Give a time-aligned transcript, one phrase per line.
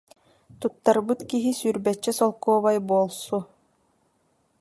[0.59, 3.37] Туттар- быт киһи сүүрбэччэ солкуобай буолсу